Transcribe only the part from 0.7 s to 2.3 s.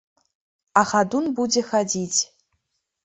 А хадун будзе хадзіць.